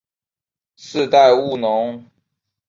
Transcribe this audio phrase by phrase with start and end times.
[0.75, 2.03] 世代务农。